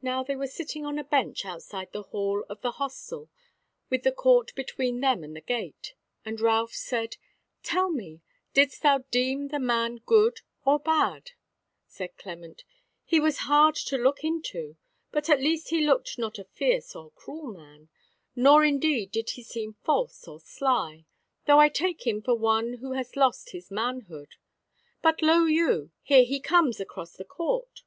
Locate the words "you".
25.46-25.90